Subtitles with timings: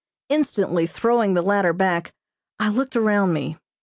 [0.29, 2.11] Instantly throwing the latter back,
[2.59, 3.59] I looked around me.